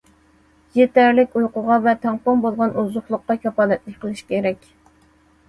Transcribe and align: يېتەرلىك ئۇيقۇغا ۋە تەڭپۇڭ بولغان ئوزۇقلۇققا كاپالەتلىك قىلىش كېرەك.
يېتەرلىك 0.77 1.37
ئۇيقۇغا 1.39 1.77
ۋە 1.83 1.93
تەڭپۇڭ 2.07 2.41
بولغان 2.47 2.73
ئوزۇقلۇققا 2.85 3.37
كاپالەتلىك 3.45 4.01
قىلىش 4.07 4.27
كېرەك. 4.35 4.69